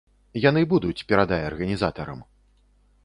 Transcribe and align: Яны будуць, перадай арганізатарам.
Яны 0.45 0.63
будуць, 0.71 1.05
перадай 1.13 1.41
арганізатарам. 1.53 2.19